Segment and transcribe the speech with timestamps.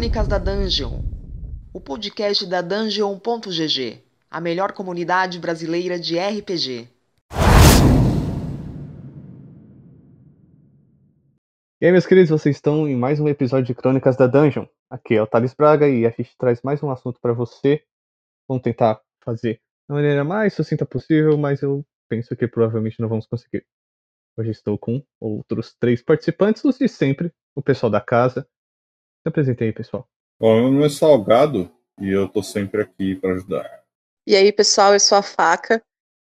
[0.00, 1.02] Crônicas da Dungeon,
[1.74, 6.88] o podcast da Dungeon.gg, a melhor comunidade brasileira de RPG.
[11.78, 14.64] E aí, meus queridos, vocês estão em mais um episódio de Crônicas da Dungeon.
[14.88, 17.84] Aqui é o Thales Braga e a gente traz mais um assunto para você.
[18.48, 23.26] Vamos tentar fazer da maneira mais sucinta possível, mas eu penso que provavelmente não vamos
[23.26, 23.66] conseguir.
[24.34, 28.48] Hoje estou com outros três participantes, os de sempre, o pessoal da casa.
[29.22, 30.08] Se apresentei aí, pessoal.
[30.40, 31.70] Bom, meu nome é Salgado
[32.00, 33.84] e eu tô sempre aqui para ajudar.
[34.26, 35.82] E aí, pessoal, eu sou a Faca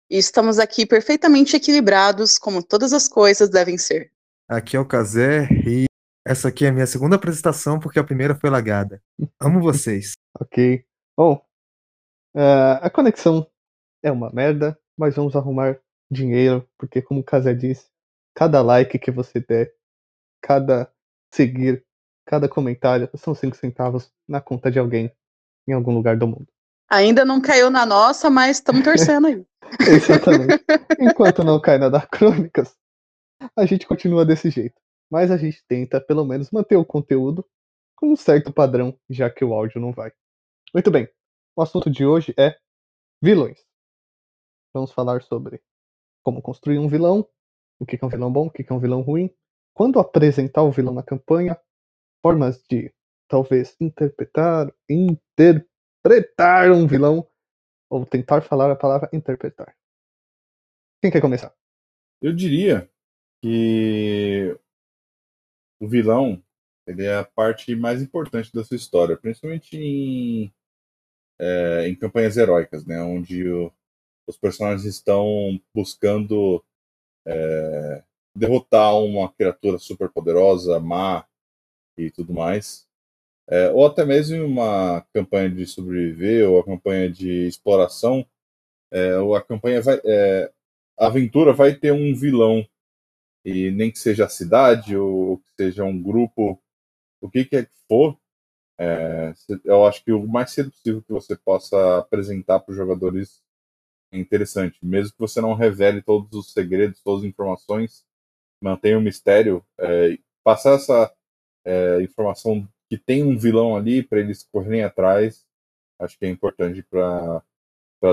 [0.09, 4.13] e estamos aqui perfeitamente equilibrados, como todas as coisas devem ser.
[4.49, 5.87] Aqui é o Kazé e
[6.25, 9.03] essa aqui é a minha segunda apresentação porque a primeira foi lagada.
[9.41, 10.13] Amo vocês.
[10.41, 10.85] Ok.
[11.17, 11.35] Bom,
[12.35, 13.49] uh, a conexão
[14.03, 15.79] é uma merda, mas vamos arrumar
[16.11, 17.89] dinheiro, porque como o Kazé disse,
[18.35, 19.73] cada like que você der,
[20.43, 20.93] cada
[21.33, 21.87] seguir,
[22.27, 25.13] cada comentário são 5 centavos na conta de alguém
[25.67, 26.49] em algum lugar do mundo.
[26.89, 29.45] Ainda não caiu na nossa, mas estamos torcendo aí.
[29.81, 30.65] Exatamente.
[30.99, 32.77] Enquanto não cai na da Crônicas,
[33.57, 34.81] a gente continua desse jeito.
[35.11, 37.45] Mas a gente tenta, pelo menos, manter o conteúdo
[37.97, 40.13] com um certo padrão, já que o áudio não vai.
[40.73, 41.09] Muito bem.
[41.57, 42.57] O assunto de hoje é
[43.23, 43.65] vilões.
[44.73, 45.63] Vamos falar sobre
[46.23, 47.27] como construir um vilão,
[47.79, 49.31] o que é um vilão bom, o que é um vilão ruim,
[49.73, 51.59] quando apresentar o vilão na campanha,
[52.25, 52.91] formas de
[53.29, 57.29] talvez interpretar, interpretar um vilão,
[57.91, 59.77] ou tentar falar a palavra interpretar.
[61.03, 61.55] Quem quer começar?
[62.23, 62.91] Eu diria
[63.43, 64.59] que
[65.79, 66.43] o vilão
[66.87, 70.51] ele é a parte mais importante da sua história, principalmente em,
[71.39, 73.71] é, em campanhas heróicas, né, onde o,
[74.27, 76.65] os personagens estão buscando
[77.27, 78.03] é,
[78.35, 81.27] derrotar uma criatura super poderosa, má
[81.97, 82.87] e tudo mais.
[83.49, 88.27] É, ou até mesmo uma campanha de sobreviver ou a campanha de exploração,
[88.91, 90.53] é, ou a campanha vai, é,
[90.99, 92.67] a aventura vai ter um vilão
[93.45, 96.61] e nem que seja a cidade ou que seja um grupo,
[97.21, 98.19] o que quer que for,
[98.79, 99.33] é,
[99.65, 103.43] eu acho que o mais cedo possível que você possa apresentar para os jogadores
[104.13, 108.05] é interessante, mesmo que você não revele todos os segredos, todas as informações,
[108.61, 111.13] mantenha o mistério, é, passar essa
[111.65, 115.47] é, informação que tem um vilão ali para eles correrem atrás,
[115.99, 117.43] acho que é importante para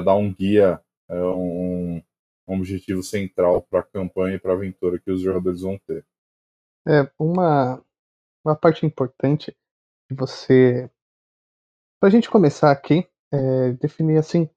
[0.04, 2.02] dar um guia, é, um,
[2.48, 6.06] um objetivo central para a campanha e para a aventura que os jogadores vão ter.
[6.88, 7.84] É, uma,
[8.44, 9.56] uma parte importante
[10.10, 10.90] de você.
[12.00, 14.50] Para a gente começar aqui, é definir assim: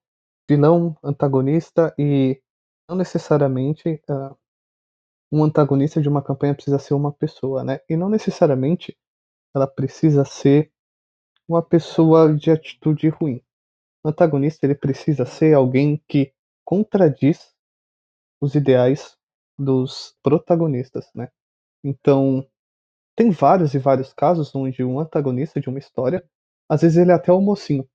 [0.49, 2.41] vilão, antagonista e
[2.89, 4.37] não necessariamente uh,
[5.35, 7.81] um antagonista de uma campanha precisa ser uma pessoa, né?
[7.89, 8.97] E não necessariamente
[9.53, 10.71] ela precisa ser
[11.49, 13.43] uma pessoa de atitude ruim.
[14.05, 16.33] O antagonista ele precisa ser alguém que
[16.65, 17.53] contradiz
[18.41, 19.17] os ideais
[19.59, 21.29] dos protagonistas, né?
[21.83, 22.47] Então,
[23.17, 26.25] tem vários e vários casos onde um antagonista de uma história,
[26.69, 27.89] às vezes ele é até o mocinho,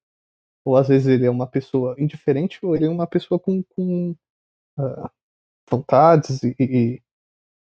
[0.65, 4.11] ou às vezes ele é uma pessoa indiferente, ou ele é uma pessoa com, com
[4.77, 5.09] uh,
[5.69, 7.03] vontades e, e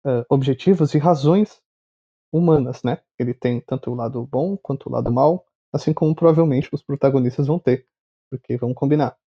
[0.05, 1.61] uh, objetivos e razões
[2.31, 3.01] humanas, né?
[3.19, 7.47] Ele tem tanto o lado bom quanto o lado mal, assim como provavelmente os protagonistas
[7.47, 7.87] vão ter,
[8.29, 9.17] porque vamos combinar,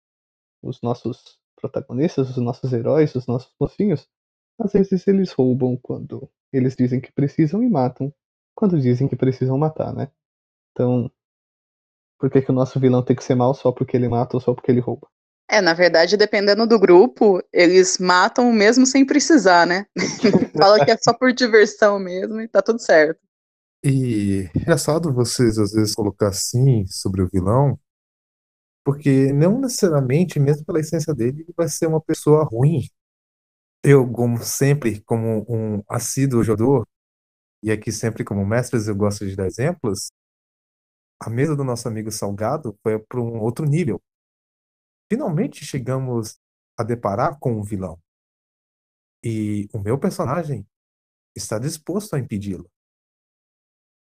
[0.63, 4.09] os nossos protagonistas, os nossos heróis, os nossos mocinhos,
[4.59, 8.13] às vezes eles roubam quando eles dizem que precisam e matam
[8.55, 10.11] quando dizem que precisam matar, né?
[10.73, 11.11] Então,
[12.19, 14.41] por que, que o nosso vilão tem que ser mal só porque ele mata ou
[14.41, 15.09] só porque ele rouba?
[15.49, 19.87] É, na verdade, dependendo do grupo, eles matam mesmo sem precisar, né?
[20.59, 23.21] Fala que é só por diversão mesmo e tá tudo certo.
[23.85, 27.79] E engraçado vocês às vezes colocar assim sobre o vilão,
[28.83, 32.89] porque não necessariamente, mesmo pela essência dele, ele vai ser uma pessoa ruim.
[33.83, 36.87] Eu, como sempre, como um assíduo jogador,
[37.63, 40.11] e aqui sempre como mestres eu gosto de dar exemplos,
[41.21, 44.01] a mesa do nosso amigo Salgado foi para um outro nível.
[45.11, 46.39] Finalmente chegamos
[46.79, 48.01] a deparar com um vilão.
[49.23, 50.67] E o meu personagem
[51.37, 52.71] está disposto a impedi-lo.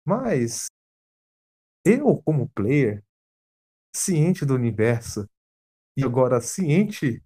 [0.06, 0.69] Mas
[1.85, 3.03] eu, como player,
[3.95, 5.29] ciente do universo
[5.97, 7.23] e agora ciente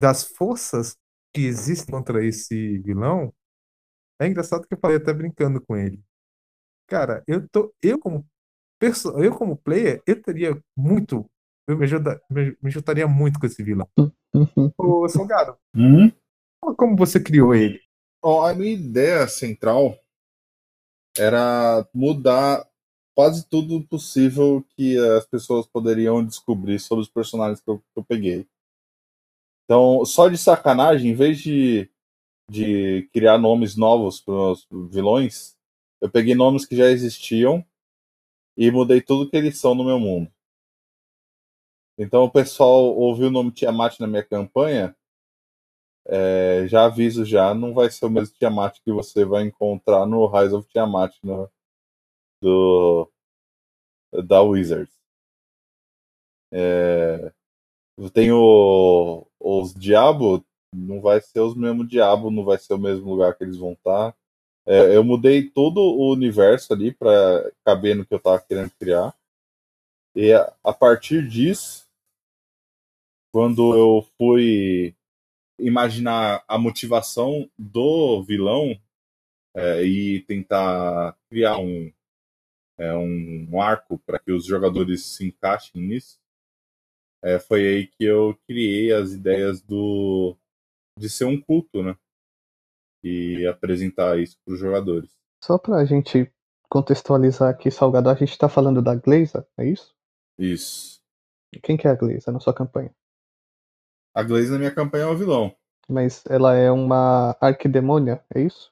[0.00, 0.96] das forças
[1.34, 3.34] que existem contra esse vilão,
[4.20, 6.02] é engraçado que eu falei até brincando com ele.
[6.86, 8.26] Cara, eu tô, eu como
[9.18, 11.28] eu como player, eu teria muito,
[11.68, 13.88] eu me, ajuda, me, me juntaria muito com esse vilão.
[14.76, 16.10] Ô, Salgado, Uhum.
[16.76, 17.80] como você criou ele?
[18.22, 19.96] Bom, a minha ideia central
[21.16, 22.66] era mudar
[23.14, 28.04] quase tudo possível que as pessoas poderiam descobrir sobre os personagens que eu, que eu
[28.04, 28.48] peguei.
[29.64, 31.90] Então, só de sacanagem, em vez de,
[32.50, 35.56] de criar nomes novos para os vilões,
[36.00, 37.64] eu peguei nomes que já existiam
[38.56, 40.32] e mudei tudo que eles são no meu mundo.
[41.98, 44.94] Então o pessoal ouviu o nome Tiamat na minha campanha,
[46.06, 50.26] é, já aviso já, não vai ser o mesmo Tiamat que você vai encontrar no
[50.26, 51.50] Rise of Tiamat no,
[52.40, 53.10] do,
[54.24, 54.96] da Wizards.
[56.52, 57.32] É,
[58.12, 63.10] tem o, os Diabo, não vai ser os mesmos Diabo, não vai ser o mesmo
[63.10, 64.14] lugar que eles vão estar.
[64.66, 69.14] É, eu mudei todo o universo ali para caber no que eu estava querendo criar.
[70.14, 71.87] E a, a partir disso,
[73.32, 74.94] quando eu fui
[75.58, 78.78] imaginar a motivação do vilão
[79.54, 81.92] é, e tentar criar um,
[82.78, 86.20] é, um arco para que os jogadores se encaixem nisso,
[87.22, 90.36] é, foi aí que eu criei as ideias do
[90.98, 91.96] de ser um culto, né?
[93.02, 95.10] E apresentar isso para os jogadores.
[95.44, 96.32] Só para a gente
[96.68, 99.94] contextualizar aqui, Salgado, a gente está falando da Glazer, é isso?
[100.38, 101.00] Isso.
[101.62, 102.94] Quem que é a Glazer na sua campanha?
[104.14, 105.54] A Glaze na minha campanha é o vilão.
[105.88, 108.70] Mas ela é uma arquidemônia, é isso?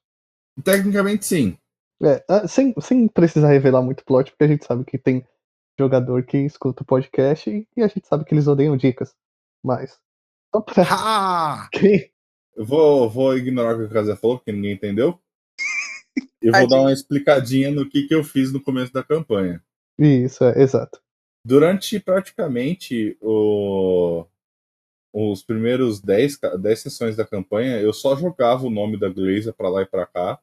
[0.63, 1.59] Tecnicamente sim.
[2.03, 5.27] É, ah, sem, sem precisar revelar muito plot, porque a gente sabe que tem
[5.79, 9.15] jogador que escuta o podcast e, e a gente sabe que eles odeiam dicas.
[9.65, 9.99] Mas.
[10.55, 10.85] Só pra.
[10.91, 11.69] Ah!
[11.73, 12.11] Quem?
[12.55, 15.19] Eu vou, vou ignorar o que o Casé falou, porque ninguém entendeu.
[16.41, 19.63] Eu vou dar uma explicadinha no que, que eu fiz no começo da campanha.
[19.99, 21.01] Isso, é, exato.
[21.45, 24.25] Durante praticamente o,
[25.19, 29.71] os primeiros 10, 10 sessões da campanha, eu só jogava o nome da Glazer para
[29.71, 30.39] lá e para cá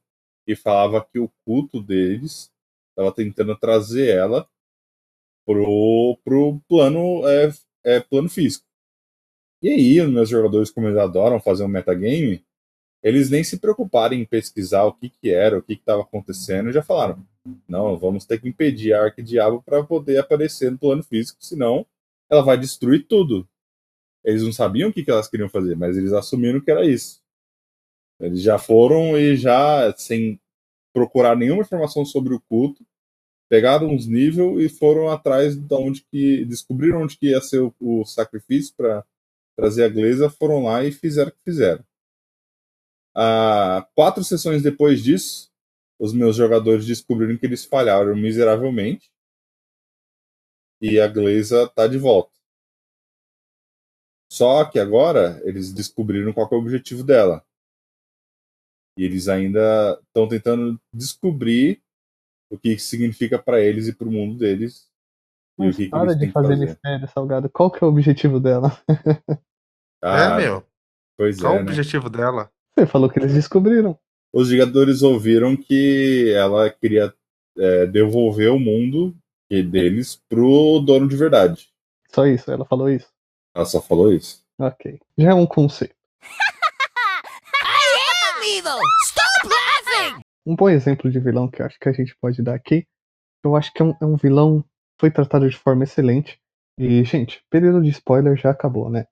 [0.47, 2.51] e falava que o culto deles
[2.89, 4.49] estava tentando trazer ela
[5.45, 7.53] pro, pro plano, é,
[7.83, 8.65] é, plano físico.
[9.61, 12.43] E aí, os meus jogadores, como eles adoram fazer um metagame,
[13.03, 16.81] eles nem se preocuparam em pesquisar o que, que era, o que estava acontecendo, já
[16.81, 17.23] falaram:
[17.67, 21.85] não, vamos ter que impedir a Arquidiabo para poder aparecer no plano físico, senão
[22.27, 23.47] ela vai destruir tudo.
[24.23, 27.21] Eles não sabiam o que, que elas queriam fazer, mas eles assumiram que era isso.
[28.19, 30.39] Eles já foram e já, sem
[30.93, 32.85] procurar nenhuma informação sobre o culto,
[33.49, 36.45] pegaram uns níveis e foram atrás de onde que.
[36.45, 39.05] descobriram onde que ia ser o, o sacrifício para
[39.57, 41.83] trazer a Gleza, foram lá e fizeram o que fizeram.
[43.15, 45.51] Ah, quatro sessões depois disso,
[45.99, 49.11] os meus jogadores descobriram que eles falharam miseravelmente.
[50.81, 52.33] E a Gleza tá de volta.
[54.33, 57.45] Só que agora eles descobriram qual é o objetivo dela.
[58.97, 61.83] E eles ainda estão tentando descobrir
[62.51, 64.89] o que significa para eles e para o mundo deles.
[65.55, 67.47] Mas e o que para que de fazer, fazer mistério, Salgado.
[67.47, 68.75] Qual que é o objetivo dela?
[70.01, 70.65] ah, é, meu.
[71.15, 71.69] Pois qual é, o né?
[71.69, 72.49] objetivo dela?
[72.75, 73.99] Você falou que eles descobriram.
[74.33, 77.13] Os jogadores ouviram que ela queria
[77.55, 79.15] é, devolver o mundo
[79.47, 81.69] deles pro dono de verdade.
[82.09, 83.12] Só isso, ela falou isso.
[83.53, 84.43] Ela só falou isso.
[84.59, 84.99] Ok.
[85.17, 85.95] Já é um conceito.
[87.63, 87.85] I
[88.35, 88.79] am evil!
[89.05, 90.21] Stop laughing!
[90.45, 92.85] Um bom exemplo de vilão que eu acho que a gente pode dar aqui,
[93.43, 94.63] eu acho que é um, é um vilão
[94.99, 96.39] foi tratado de forma excelente.
[96.77, 99.05] E, gente, período de spoiler já acabou, né?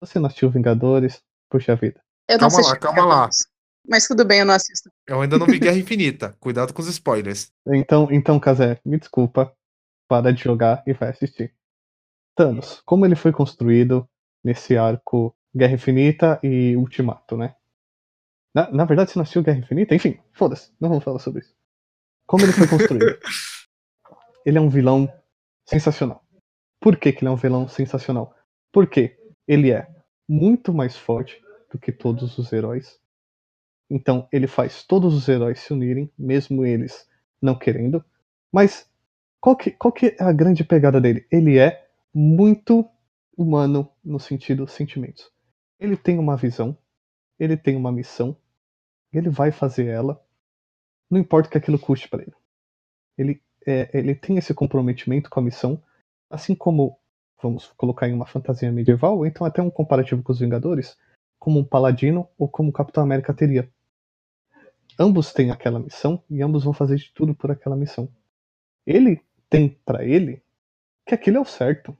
[0.00, 2.00] Você não assistiu Vingadores, puxa vida.
[2.28, 3.30] Eu não calma lá, calma lá.
[3.88, 4.90] Mas tudo bem, eu não assisto.
[5.06, 6.36] Eu ainda não vi Guerra Infinita.
[6.38, 7.50] Cuidado com os spoilers.
[7.66, 9.52] Então, então, Kazé, me desculpa.
[10.06, 11.54] Para de jogar e vai assistir.
[12.38, 14.08] Thanos, como ele foi construído
[14.44, 17.56] nesse arco Guerra Infinita e Ultimato, né?
[18.54, 19.92] Na, na verdade, você nasceu Guerra Infinita?
[19.92, 21.52] Enfim, foda-se, não vamos falar sobre isso.
[22.28, 23.18] Como ele foi construído?
[24.46, 25.12] ele é um vilão
[25.66, 26.24] sensacional.
[26.80, 28.32] Por que, que ele é um vilão sensacional?
[28.70, 29.88] Porque ele é
[30.28, 31.42] muito mais forte
[31.72, 33.00] do que todos os heróis.
[33.90, 37.04] Então ele faz todos os heróis se unirem, mesmo eles
[37.42, 38.04] não querendo.
[38.52, 38.88] Mas
[39.40, 41.26] qual que, qual que é a grande pegada dele?
[41.32, 41.87] Ele é
[42.20, 42.84] muito
[43.36, 45.30] humano no sentido sentimentos.
[45.78, 46.76] Ele tem uma visão,
[47.38, 48.36] ele tem uma missão,
[49.12, 50.20] ele vai fazer ela,
[51.08, 52.34] não importa o que aquilo custe para ele.
[53.16, 55.80] Ele, é, ele tem esse comprometimento com a missão,
[56.28, 56.98] assim como,
[57.40, 60.98] vamos colocar em uma fantasia medieval, ou então até um comparativo com os Vingadores,
[61.38, 63.72] como um paladino ou como o Capitão América teria.
[64.98, 68.12] Ambos têm aquela missão e ambos vão fazer de tudo por aquela missão.
[68.84, 70.42] Ele tem para ele
[71.06, 71.96] que aquilo é o certo.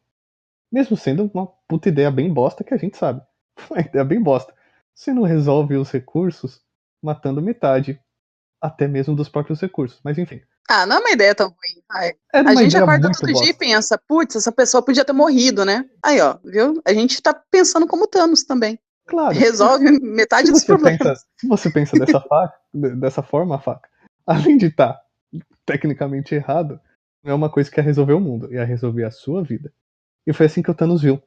[0.71, 3.23] Mesmo sendo uma puta ideia bem bosta que a gente sabe.
[3.71, 4.55] Uma ideia bem bosta.
[4.95, 6.61] Você não resolve os recursos
[7.03, 8.01] matando metade,
[8.61, 10.01] até mesmo dos próprios recursos.
[10.05, 10.41] Mas enfim.
[10.71, 11.83] Ah, não é uma ideia tão ruim.
[11.91, 12.13] Ai.
[12.33, 13.59] Era A gente acorda todo dia e bosta.
[13.59, 15.89] pensa, putz, essa pessoa podia ter morrido, né?
[16.05, 16.81] Aí, ó, viu?
[16.87, 18.79] A gente tá pensando como Thanos também.
[19.07, 19.35] Claro.
[19.35, 20.99] Resolve metade se dos problemas.
[20.99, 23.89] pensa, se você pensa dessa, faca, de- dessa forma, a faca,
[24.27, 25.01] além de estar
[25.65, 26.79] tecnicamente errado,
[27.25, 29.73] não é uma coisa que ia resolver o mundo, ia resolver a sua vida.
[30.29, 31.23] E foi assim que o Thanos viu.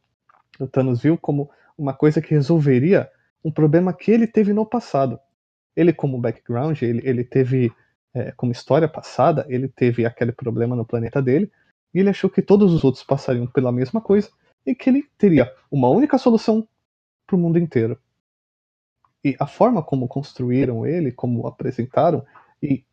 [0.59, 3.09] O Thanos viu como uma coisa que resolveria
[3.43, 5.19] um problema que ele teve no passado.
[5.75, 7.73] Ele, como background, ele, ele teve,
[8.13, 11.51] é, como história passada, ele teve aquele problema no planeta dele,
[11.91, 14.29] e ele achou que todos os outros passariam pela mesma coisa,
[14.63, 16.67] e que ele teria uma única solução
[17.25, 17.97] para o mundo inteiro.
[19.23, 22.23] E a forma como construíram ele, como apresentaram,
[22.61, 22.85] e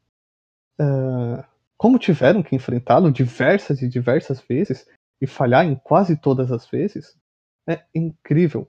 [0.78, 1.44] ah,
[1.76, 4.86] como tiveram que enfrentá-lo diversas e diversas vezes,
[5.20, 7.16] e falhar em quase todas as vezes,
[7.68, 8.68] é incrível.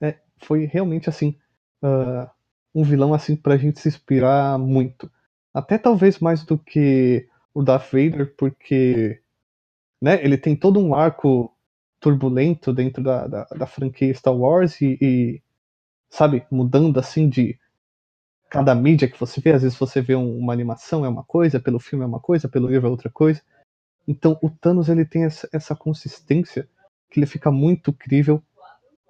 [0.00, 1.36] É, foi realmente assim
[1.82, 2.30] ah,
[2.74, 5.10] um vilão assim pra gente se inspirar muito.
[5.54, 9.20] Até talvez mais do que o Darth Vader, porque
[10.02, 11.54] né, ele tem todo um arco
[12.00, 15.42] turbulento dentro da, da, da franquia Star Wars e, e,
[16.10, 17.58] sabe, mudando assim de
[18.50, 21.60] cada mídia que você vê, às vezes você vê um- uma animação é uma coisa,
[21.60, 23.42] pelo filme é uma coisa, pelo livro é outra coisa.
[24.06, 26.68] Então o Thanos ele tem essa, essa consistência
[27.10, 28.42] que ele fica muito crível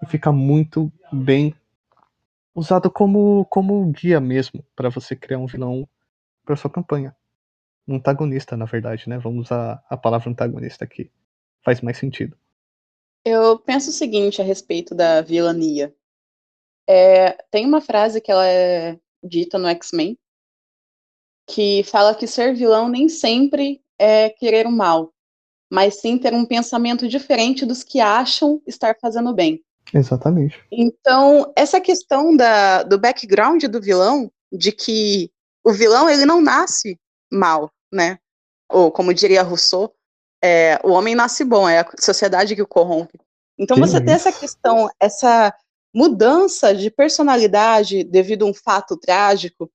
[0.03, 1.55] e fica muito bem
[2.55, 5.89] usado como como guia mesmo para você criar um vilão
[6.45, 7.17] para sua campanha.
[7.87, 9.19] Um antagonista, na verdade, né?
[9.19, 11.11] Vamos usar a palavra antagonista aqui.
[11.65, 12.37] Faz mais sentido.
[13.25, 15.95] Eu penso o seguinte a respeito da vilania.
[16.89, 20.19] É, tem uma frase que ela é dita no X-Men
[21.47, 25.13] que fala que ser vilão nem sempre é querer o mal,
[25.71, 29.63] mas sim ter um pensamento diferente dos que acham estar fazendo bem.
[29.95, 30.61] Exatamente.
[30.71, 35.31] Então, essa questão da, do background do vilão, de que
[35.65, 36.99] o vilão ele não nasce
[37.31, 38.19] mal, né?
[38.69, 39.95] Ou como diria Rousseau,
[40.43, 43.21] é, o homem nasce bom, é a sociedade que o corrompe.
[43.57, 44.41] Então Que você tem essa isso.
[44.41, 45.55] questão, essa
[45.95, 49.71] mudança de personalidade devido a um fato trágico,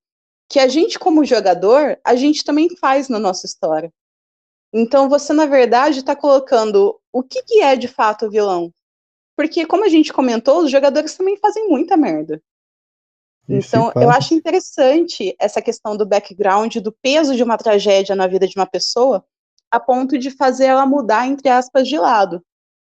[0.50, 3.92] que a gente como jogador, a gente também faz na nossa história.
[4.74, 8.74] Então você, na verdade, está colocando o que, que é de fato o vilão.
[9.36, 12.42] Porque, como a gente comentou, os jogadores também fazem muita merda.
[13.48, 18.46] Então, eu acho interessante essa questão do background, do peso de uma tragédia na vida
[18.46, 19.24] de uma pessoa,
[19.72, 22.44] a ponto de fazer ela mudar, entre aspas, de lado.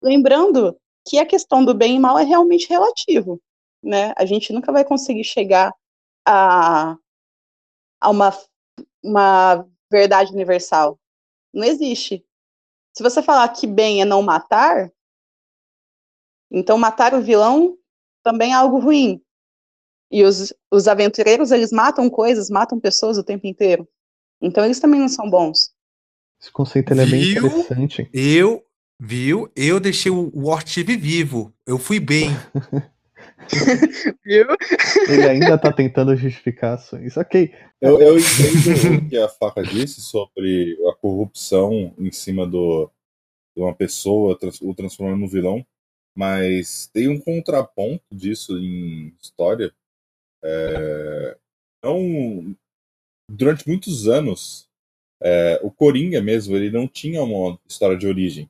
[0.01, 3.41] Lembrando que a questão do bem e mal é realmente relativo,
[3.83, 4.13] né?
[4.17, 5.73] A gente nunca vai conseguir chegar
[6.25, 6.95] a,
[7.99, 8.33] a uma,
[9.03, 10.97] uma verdade universal.
[11.55, 12.23] Não existe.
[12.93, 14.91] Se você falar que bem é não matar,
[16.51, 17.77] então matar o vilão
[18.21, 19.21] também é algo ruim.
[20.11, 23.87] E os, os aventureiros, eles matam coisas, matam pessoas o tempo inteiro.
[24.41, 25.73] Então eles também não são bons.
[26.39, 27.47] Esse conceito ele é bem Viu?
[27.47, 28.09] interessante.
[28.13, 28.65] Eu,
[28.99, 29.49] viu?
[29.55, 31.53] Eu deixei o o Ortive vivo.
[31.65, 32.29] Eu fui bem.
[34.23, 34.47] Viu?
[35.09, 37.15] Ele ainda tá tentando justificar ações.
[37.17, 42.89] Ok, Eu, eu entendo o que a faca disse sobre a corrupção em cima do,
[43.55, 45.65] de uma pessoa, o transformando num vilão,
[46.15, 49.73] mas tem um contraponto disso em história.
[50.43, 51.37] É,
[51.83, 52.55] não,
[53.29, 54.69] durante muitos anos,
[55.21, 58.49] é, o Coringa mesmo, ele não tinha uma história de origem.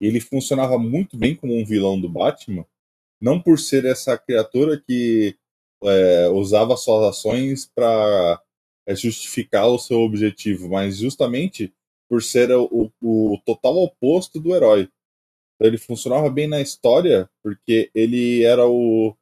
[0.00, 2.64] Ele funcionava muito bem como um vilão do Batman,
[3.20, 5.36] não por ser essa criatura que
[5.82, 8.42] é, usava suas ações para
[8.86, 11.72] é justificar o seu objetivo, mas justamente
[12.08, 14.88] por ser o, o, total oposto do herói.
[15.54, 19.14] Então, ele funcionava bem na história porque ele era o,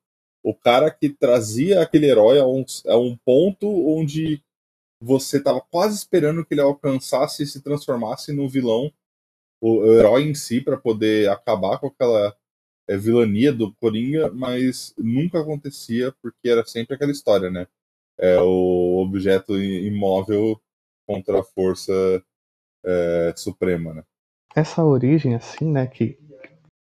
[0.43, 4.43] o cara que trazia aquele herói a um, a um ponto onde
[5.03, 8.93] você estava quase esperando que ele alcançasse e se transformasse no vilão,
[9.61, 12.35] o, o herói em si, para poder acabar com aquela
[12.89, 17.67] é, vilania do Coringa, mas nunca acontecia porque era sempre aquela história, né?
[18.19, 20.61] é o objeto imóvel
[21.07, 21.93] contra a força
[22.85, 24.03] é, suprema, né?
[24.55, 26.19] essa origem assim, né, que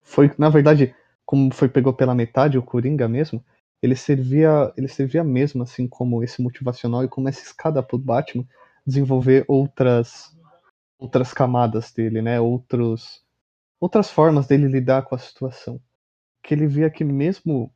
[0.03, 0.95] foi, na verdade,
[1.27, 3.45] como foi pegou pela metade o Coringa mesmo,
[3.83, 8.47] ele servia, ele servia mesmo assim como esse motivacional e como essa escada pro Batman
[8.87, 10.37] desenvolver outras
[10.99, 13.23] outras camadas dele, né, outros
[13.81, 15.81] outras formas dele lidar com a situação.
[16.43, 17.73] Que ele via que mesmo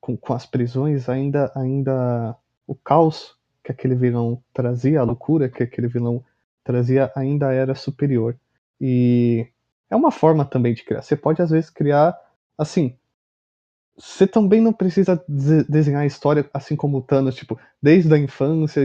[0.00, 5.62] com, com as prisões ainda ainda o caos que aquele vilão trazia, a loucura que
[5.62, 6.24] aquele vilão
[6.62, 8.38] trazia ainda era superior.
[8.80, 9.48] E
[9.90, 11.02] é uma forma também de criar.
[11.02, 12.16] Você pode às vezes criar
[12.58, 12.96] assim.
[13.98, 18.18] Você também não precisa de- desenhar a história assim como o Thanos, tipo, desde a
[18.18, 18.82] infância,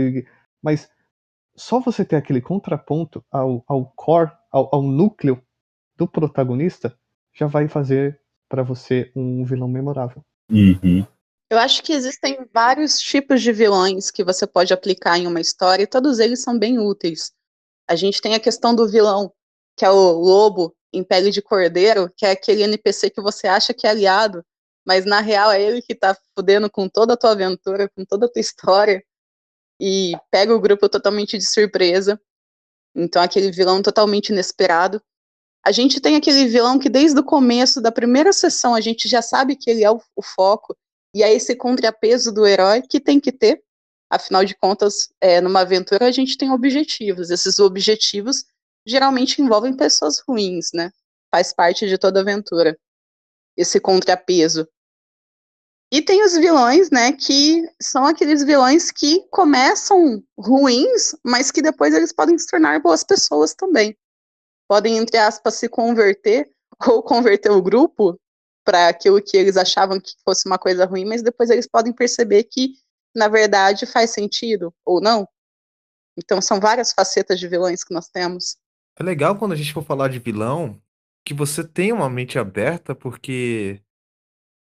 [0.64, 0.90] mas
[1.56, 5.42] só você ter aquele contraponto ao, ao core, ao, ao núcleo
[6.02, 6.98] do protagonista,
[7.32, 10.26] já vai fazer para você um vilão memorável.
[10.50, 11.06] Uhum.
[11.48, 15.84] Eu acho que existem vários tipos de vilões que você pode aplicar em uma história
[15.84, 17.32] e todos eles são bem úteis.
[17.88, 19.32] A gente tem a questão do vilão,
[19.78, 23.72] que é o lobo em pele de cordeiro, que é aquele NPC que você acha
[23.72, 24.44] que é aliado,
[24.84, 28.26] mas na real é ele que tá fudendo com toda a tua aventura, com toda
[28.26, 29.04] a tua história,
[29.80, 32.20] e pega o grupo totalmente de surpresa.
[32.96, 35.00] Então, aquele vilão totalmente inesperado.
[35.64, 39.22] A gente tem aquele vilão que desde o começo da primeira sessão a gente já
[39.22, 40.76] sabe que ele é o, o foco,
[41.14, 43.62] e é esse contrapeso do herói que tem que ter.
[44.10, 47.30] Afinal de contas, é, numa aventura a gente tem objetivos.
[47.30, 48.46] Esses objetivos
[48.86, 50.92] geralmente envolvem pessoas ruins, né?
[51.30, 52.78] Faz parte de toda aventura.
[53.56, 54.68] Esse contrapeso.
[55.94, 61.94] E tem os vilões, né, que são aqueles vilões que começam ruins, mas que depois
[61.94, 63.98] eles podem se tornar boas pessoas também.
[64.72, 66.50] Podem, entre aspas, se converter
[66.88, 68.18] ou converter o grupo
[68.64, 72.46] para aquilo que eles achavam que fosse uma coisa ruim, mas depois eles podem perceber
[72.46, 72.76] que,
[73.14, 75.28] na verdade, faz sentido ou não.
[76.18, 78.56] Então são várias facetas de vilões que nós temos.
[78.98, 80.82] É legal quando a gente for falar de vilão
[81.28, 83.82] que você tenha uma mente aberta, porque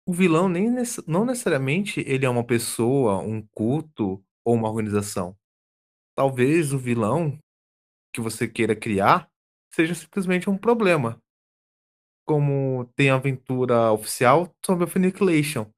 [0.05, 0.75] o vilão nem
[1.07, 5.37] não necessariamente ele é uma pessoa, um culto ou uma organização.
[6.17, 7.39] Talvez o vilão
[8.13, 9.33] que você queira criar
[9.75, 11.21] seja simplesmente um problema
[12.27, 15.71] como tem a aventura oficial sobre a Finiculation.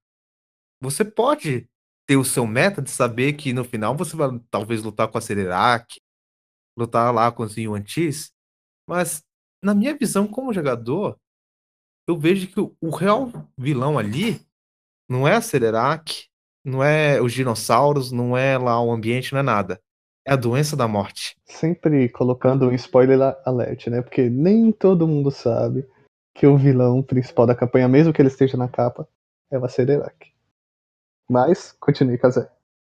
[0.81, 1.69] Você pode
[2.07, 5.21] ter o seu meta de saber que no final você vai talvez lutar com a
[5.21, 6.01] Cererac,
[6.79, 8.33] lutar lá com os Yuan-Tis,
[8.89, 9.25] mas
[9.63, 11.19] na minha visão como jogador,
[12.07, 14.41] eu vejo que o, o real vilão ali
[15.09, 16.29] não é a Cererac,
[16.65, 19.83] não é os dinossauros, não é lá o ambiente, não é nada.
[20.27, 21.37] É a doença da morte.
[21.45, 24.03] Sempre colocando um spoiler alert, né?
[24.03, 25.87] Porque nem todo mundo sabe
[26.35, 29.09] que o vilão principal da campanha, mesmo que ele esteja na capa,
[29.51, 30.35] é o Cererac.
[31.31, 32.51] Mas, continue, Kazé.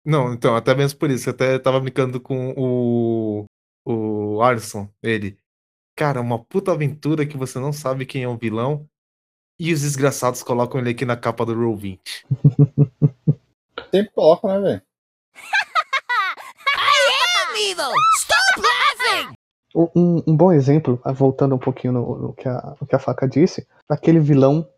[0.05, 3.45] Não, então, até mesmo por isso, eu até tava brincando com o.
[3.85, 5.38] O Arson, ele.
[5.97, 8.88] Cara, uma puta aventura que você não sabe quem é o vilão.
[9.59, 12.27] E os desgraçados colocam ele aqui na capa do Roll 20.
[13.90, 14.89] Sempre coloca, né, velho?
[17.81, 17.95] Evil!
[18.19, 19.35] Stop laughing!
[19.75, 22.99] Um, um, bom exemplo, ah, voltando um pouquinho no, no, que a, no que a
[22.99, 24.69] faca disse, aquele vilão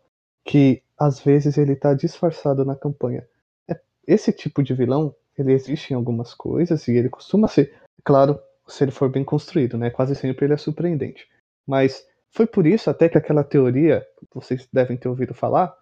[0.45, 3.27] que às vezes ele tá disfarçado na campanha.
[3.69, 8.39] É, esse tipo de vilão, ele existe em algumas coisas e ele costuma ser, claro,
[8.67, 9.89] se ele for bem construído, né?
[9.89, 11.27] Quase sempre ele é surpreendente.
[11.67, 15.75] Mas foi por isso até que aquela teoria, vocês devem ter ouvido falar,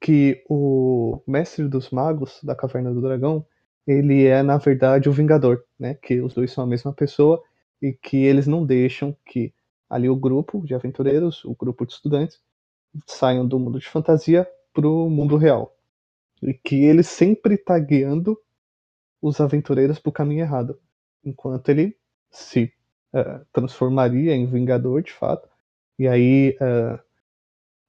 [0.00, 3.44] que o mestre dos magos da Caverna do Dragão,
[3.86, 5.94] ele é na verdade o Vingador, né?
[5.94, 7.42] Que os dois são a mesma pessoa
[7.80, 9.52] e que eles não deixam que
[9.88, 12.40] ali o grupo de aventureiros, o grupo de estudantes,
[13.06, 15.76] saiam do mundo de fantasia para o mundo real.
[16.42, 18.38] E que ele sempre está guiando
[19.20, 20.78] os aventureiros para o caminho errado,
[21.24, 21.96] enquanto ele
[22.30, 22.72] se
[23.14, 25.48] uh, transformaria em Vingador de fato.
[25.98, 26.98] E aí uh,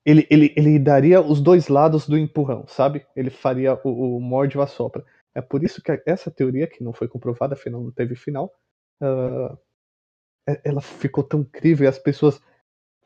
[0.06, 3.06] ele, ele, ele daria os dois lados do empurrão, sabe?
[3.16, 5.04] Ele faria o, o morde a sopra.
[5.36, 8.54] É por isso que essa teoria, que não foi comprovada, afinal não teve final,
[9.04, 9.58] uh,
[10.64, 12.40] ela ficou tão incrível e as pessoas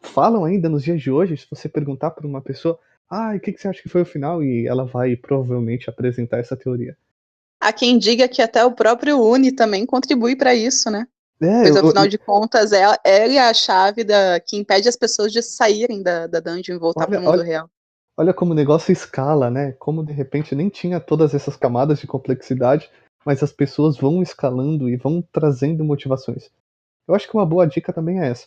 [0.01, 3.51] falam ainda nos dias de hoje, se você perguntar para uma pessoa, ah, o que,
[3.51, 4.43] que você acha que foi o final?
[4.43, 6.95] E ela vai provavelmente apresentar essa teoria.
[7.59, 11.07] Há quem diga que até o próprio Uni também contribui para isso, né?
[11.41, 14.95] É, Pois afinal eu- de contas, é, ele é a chave da, que impede as
[14.95, 17.69] pessoas de saírem da, da dungeon e voltar para o mundo olha- real.
[18.19, 19.71] Olha como o negócio escala, né?
[19.79, 22.91] Como de repente nem tinha todas essas camadas de complexidade,
[23.25, 26.51] mas as pessoas vão escalando e vão trazendo motivações.
[27.07, 28.45] Eu acho que uma boa dica também é essa.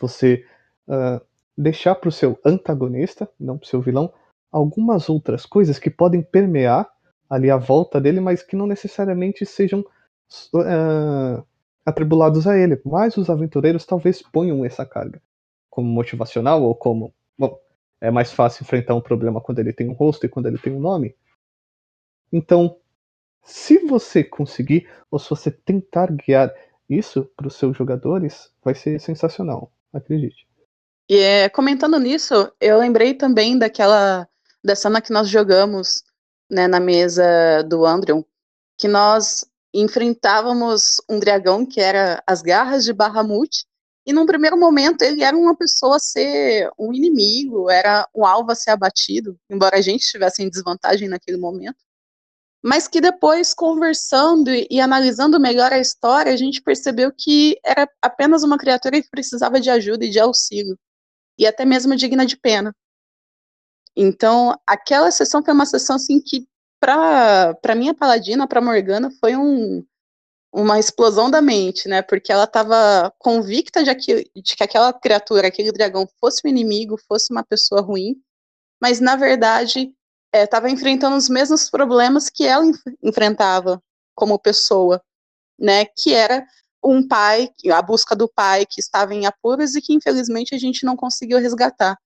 [0.00, 0.46] Você
[0.88, 1.20] ah,
[1.54, 4.10] deixar para o seu antagonista, não para o seu vilão,
[4.50, 6.90] algumas outras coisas que podem permear
[7.28, 9.84] ali a volta dele, mas que não necessariamente sejam
[10.54, 11.44] ah,
[11.84, 12.80] atribulados a ele.
[12.86, 15.20] Mas os aventureiros talvez ponham essa carga
[15.68, 17.60] como motivacional ou como bom,
[18.04, 20.72] é mais fácil enfrentar um problema quando ele tem um rosto e quando ele tem
[20.72, 21.16] um nome.
[22.30, 22.76] Então,
[23.42, 26.54] se você conseguir, ou se você tentar guiar
[26.88, 30.46] isso para os seus jogadores, vai ser sensacional, acredite.
[31.08, 34.28] E é, comentando nisso, eu lembrei também daquela
[34.62, 36.02] da cena que nós jogamos
[36.50, 38.22] né, na mesa do Andreon,
[38.78, 43.66] que nós enfrentávamos um dragão que era as garras de Bahamut,
[44.06, 48.52] e num primeiro momento ele era uma pessoa a ser um inimigo, era um alvo
[48.52, 51.78] a ser abatido, embora a gente estivesse em desvantagem naquele momento.
[52.66, 58.42] mas que depois, conversando e, analisando melhor a história, a gente percebeu que era apenas
[58.42, 60.78] uma criatura que precisava de ajuda e de auxílio,
[61.38, 62.74] e até mesmo digna de pena.
[63.94, 66.48] Então, aquela sessão foi uma sessão assim que,
[66.80, 69.84] para minha paladina, para Morgana, foi um,
[70.54, 72.00] uma explosão da mente, né?
[72.00, 77.32] Porque ela estava convicta de, de que aquela criatura, aquele dragão, fosse um inimigo, fosse
[77.32, 78.14] uma pessoa ruim,
[78.80, 79.92] mas na verdade
[80.32, 83.82] estava é, enfrentando os mesmos problemas que ela enf enfrentava
[84.14, 85.02] como pessoa,
[85.58, 85.86] né?
[85.86, 86.46] Que era
[86.84, 90.86] um pai, a busca do pai que estava em apuros e que infelizmente a gente
[90.86, 91.98] não conseguiu resgatar.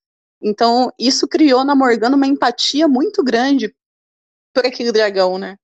[0.42, 3.74] Então isso criou na Morgana uma empatia muito grande
[4.54, 5.56] por aquele dragão, né?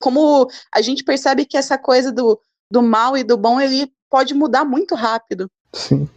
[0.00, 4.34] Como a gente percebe que essa coisa do, do mal e do bom ele pode
[4.34, 5.50] mudar muito rápido.
[5.74, 6.08] Sim.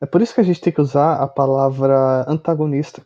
[0.00, 3.02] É por isso que a gente tem que usar a palavra antagonista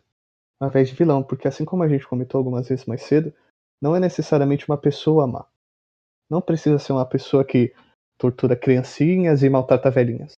[0.61, 3.33] ao invés de vilão, porque assim como a gente comentou algumas vezes mais cedo,
[3.81, 5.43] não é necessariamente uma pessoa má.
[6.29, 7.73] Não precisa ser uma pessoa que
[8.15, 10.33] tortura criancinhas e maltrata velhinhas.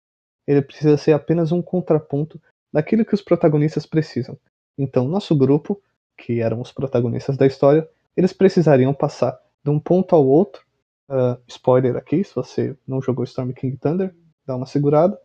[0.46, 2.40] Ele precisa ser apenas um contraponto
[2.72, 4.38] daquilo que os protagonistas precisam.
[4.78, 5.80] Então, nosso grupo,
[6.16, 10.62] que eram os protagonistas da história, eles precisariam passar de um ponto ao outro.
[11.08, 14.14] Uh, spoiler aqui, se você não jogou Storm King Thunder,
[14.46, 15.18] dá uma segurada.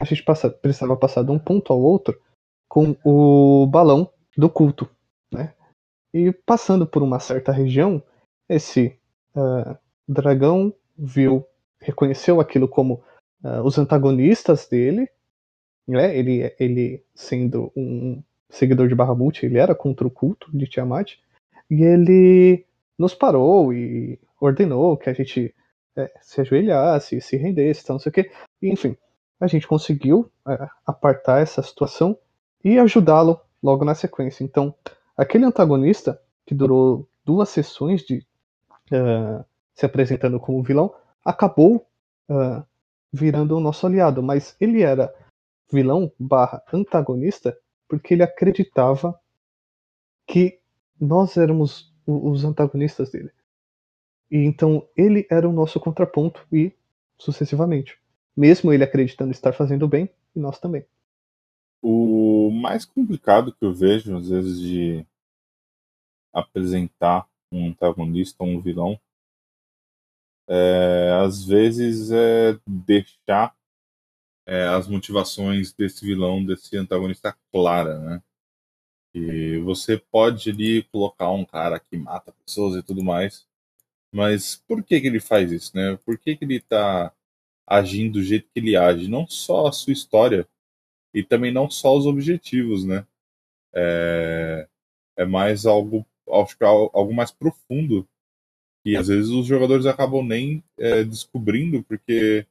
[0.00, 2.20] A gente passa, precisava passar de um ponto ao outro
[2.68, 4.88] com o balão do culto.
[5.32, 5.54] Né?
[6.12, 8.02] E passando por uma certa região,
[8.48, 8.98] esse
[9.34, 11.44] uh, dragão viu,
[11.80, 13.02] reconheceu aquilo como
[13.42, 15.08] uh, os antagonistas dele.
[15.88, 16.16] Né?
[16.16, 21.14] Ele, ele, sendo um seguidor de Bahamut, ele era contra o culto de Tiamat.
[21.70, 22.64] E ele
[22.98, 25.54] nos parou e ordenou que a gente
[25.96, 28.30] é, se ajoelhasse, se rendesse, tal, não sei o quê.
[28.62, 28.96] Enfim,
[29.40, 32.18] a gente conseguiu é, apartar essa situação
[32.64, 34.44] e ajudá-lo logo na sequência.
[34.44, 34.74] Então,
[35.16, 38.24] aquele antagonista que durou duas sessões de
[38.92, 41.86] uh, se apresentando como vilão acabou
[42.28, 42.64] uh,
[43.12, 45.12] virando o nosso aliado, mas ele era
[45.70, 47.56] vilão barra antagonista
[47.88, 49.18] porque ele acreditava
[50.26, 50.60] que
[51.00, 53.30] nós éramos os antagonistas dele.
[54.30, 56.72] E então ele era o nosso contraponto e
[57.18, 57.98] sucessivamente.
[58.36, 60.84] Mesmo ele acreditando estar fazendo bem, e nós também.
[61.82, 65.06] O mais complicado que eu vejo, às vezes, de
[66.32, 69.00] apresentar um antagonista ou um vilão,
[70.48, 73.56] é, às vezes é deixar
[74.46, 78.22] é, as motivações desse vilão, desse antagonista clara, né?
[79.18, 83.46] E você pode ali colocar um cara que mata pessoas e tudo mais,
[84.12, 85.96] mas por que, que ele faz isso, né?
[86.04, 87.10] Por que, que ele está
[87.66, 89.08] agindo do jeito que ele age?
[89.08, 90.46] Não só a sua história,
[91.14, 93.06] e também não só os objetivos, né?
[93.74, 94.68] É,
[95.16, 98.06] é mais algo, acho que é algo mais profundo
[98.84, 102.46] que às vezes os jogadores acabam nem é, descobrindo porque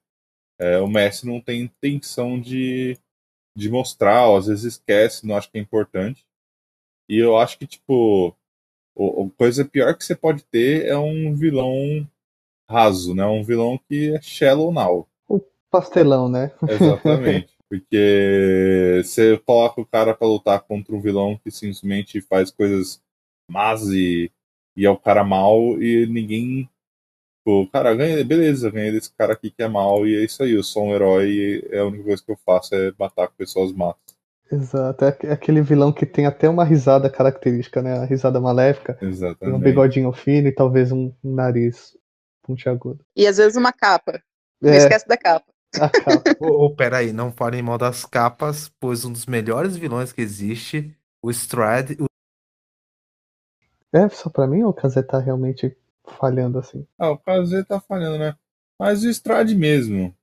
[0.60, 2.97] é, o Messi não tem intenção de,
[3.56, 6.25] de mostrar, ou às vezes esquece, não acho que é importante.
[7.07, 8.35] E eu acho que, tipo,
[8.97, 12.07] a coisa pior que você pode ter é um vilão
[12.69, 13.25] raso, né?
[13.25, 15.07] Um vilão que é shallow now.
[15.27, 16.51] O pastelão, né?
[16.67, 17.53] Exatamente.
[17.67, 23.01] Porque você coloca o cara para lutar contra um vilão que simplesmente faz coisas
[23.49, 24.31] más e,
[24.77, 26.69] e é o cara mal e ninguém.
[27.47, 30.51] O cara ganha, beleza, ganha desse cara aqui que é mal e é isso aí.
[30.51, 31.31] Eu sou um herói
[31.71, 33.95] e a única coisa que eu faço é matar pessoas más.
[34.51, 37.97] Exato, é aquele vilão que tem até uma risada característica, né?
[37.97, 38.97] A risada maléfica.
[39.01, 39.55] Exatamente.
[39.55, 41.97] Um bigodinho fino e talvez um nariz
[42.43, 43.03] pontiagudo.
[43.15, 44.21] E às vezes uma capa.
[44.62, 44.77] Não é.
[44.77, 45.51] esquece da capa.
[45.81, 46.23] A capa.
[46.39, 50.95] oh, oh, peraí, não falem mal das capas, pois um dos melhores vilões que existe,
[51.21, 51.99] o Strad.
[51.99, 52.05] O...
[53.91, 55.75] É só pra mim ou o Kazé tá realmente
[56.19, 56.86] falhando assim?
[56.99, 58.36] Ah, o Kazé tá falhando, né?
[58.79, 60.15] Mas o Strad mesmo.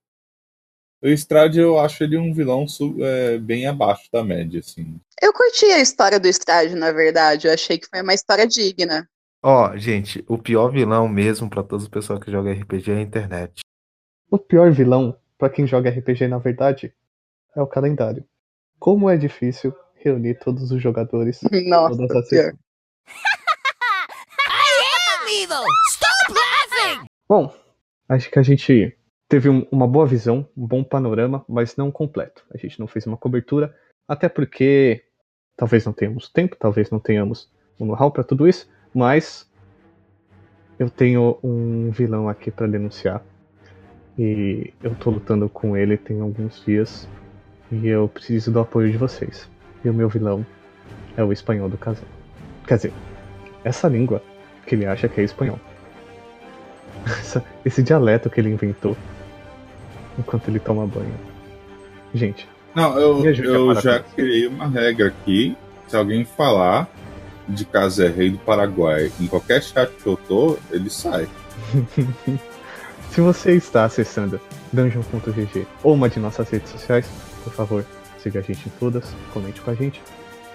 [1.03, 2.67] O Strad eu acho ele um vilão
[3.01, 5.01] é, bem abaixo da média, assim.
[5.21, 7.49] Eu curti a história do Strad, na verdade.
[7.49, 9.09] Eu achei que foi uma história digna.
[9.43, 12.97] Ó, oh, gente, o pior vilão mesmo para todos os pessoal que joga RPG é
[12.97, 13.63] a internet.
[14.31, 16.95] O pior vilão para quem joga RPG na verdade,
[17.57, 18.25] é o calendário.
[18.79, 21.41] Como é difícil reunir todos os jogadores.
[21.67, 22.55] Nossa, todas as pior.
[27.29, 27.53] Bom,
[28.09, 28.97] acho que a gente
[29.33, 32.45] teve um, uma boa visão, um bom panorama, mas não completo.
[32.53, 33.75] A gente não fez uma cobertura,
[34.07, 35.05] até porque
[35.57, 39.51] talvez não tenhamos tempo, talvez não tenhamos um know-how para tudo isso, mas
[40.79, 43.25] eu tenho um vilão aqui para denunciar
[44.19, 47.09] e eu tô lutando com ele tem alguns dias.
[47.71, 49.49] E eu preciso do apoio de vocês.
[49.83, 50.45] E o meu vilão
[51.17, 52.05] é o espanhol do casal.
[52.67, 52.93] Quer dizer,
[53.65, 54.23] essa língua
[54.67, 55.59] que ele acha que é espanhol.
[57.65, 58.95] Esse dialeto que ele inventou
[60.23, 61.15] enquanto ele toma banho.
[62.15, 65.57] Gente, Não, eu, eu já criei uma regra aqui.
[65.89, 66.89] Se alguém falar
[67.49, 71.29] de Casé Rei do Paraguai em qualquer chat que eu tô, ele sai.
[73.11, 74.41] se você está acessando
[74.73, 77.07] dungeon.gg ou uma de nossas redes sociais,
[77.45, 77.85] por favor,
[78.23, 80.01] siga a gente em todas, comente com a gente,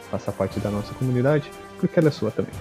[0.10, 2.51] faça parte da nossa comunidade, porque ela é sua também.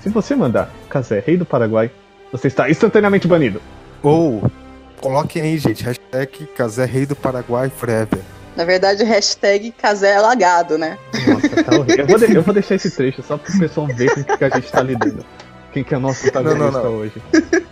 [0.00, 1.90] Se você mandar Casé Rei do Paraguai,
[2.30, 3.60] você está instantaneamente banido.
[4.02, 4.42] Ou,
[5.00, 8.20] coloquem aí, gente, hashtag Casé Rei do Paraguai Forever.
[8.56, 10.98] Na verdade, hashtag casé alagado, né?
[11.26, 11.96] Nossa, tá horrível.
[11.98, 14.44] Eu vou, de- eu vou deixar esse trecho só pro pessoal ver com o que
[14.44, 15.24] a gente tá lidando.
[15.72, 16.94] Quem que é o nosso protagonista não.
[16.96, 17.22] hoje.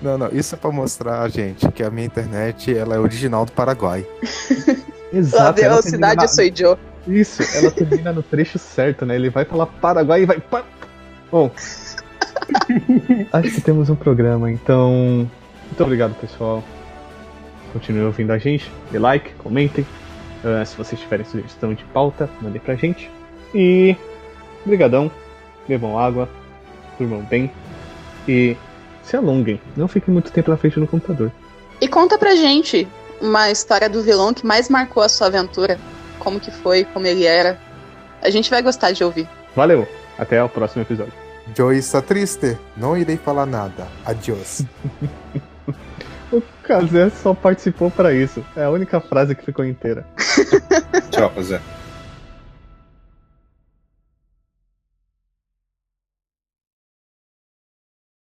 [0.00, 3.50] Não, não, isso é pra mostrar, gente, que a minha internet ela é original do
[3.52, 4.06] Paraguai.
[5.12, 5.60] Exato.
[5.60, 6.78] ela velocidade na- sou eu.
[7.08, 9.16] Isso, ela termina no trecho certo, né?
[9.16, 10.40] Ele vai falar Paraguai e vai.
[11.32, 11.50] Bom.
[13.32, 15.28] acho que temos um programa, então.
[15.66, 16.62] Muito obrigado, pessoal.
[17.72, 18.70] Continue ouvindo a gente.
[18.90, 19.86] Dê like, comentem.
[20.44, 23.10] Ah, se vocês tiverem sugestão de pauta, mandem pra gente.
[23.54, 23.96] E.
[24.64, 25.10] Brigadão.
[25.66, 26.28] Bebam água.
[26.98, 27.50] Durmam bem.
[28.28, 28.56] E.
[29.02, 29.60] Se alonguem.
[29.76, 31.32] Não fiquem muito tempo na frente do computador.
[31.80, 32.86] E conta pra gente
[33.20, 35.78] uma história do vilão que mais marcou a sua aventura.
[36.18, 37.58] Como que foi, como ele era.
[38.20, 39.28] A gente vai gostar de ouvir.
[39.54, 39.86] Valeu!
[40.18, 41.12] Até o próximo episódio.
[41.56, 42.58] Joey está triste?
[42.76, 43.86] Não irei falar nada.
[44.04, 44.64] Adiós.
[46.30, 48.44] O Kazé só participou pra isso.
[48.54, 50.04] É a única frase que ficou inteira.
[51.10, 51.60] Tchau, Casé.